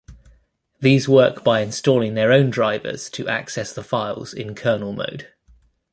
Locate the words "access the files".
3.27-4.33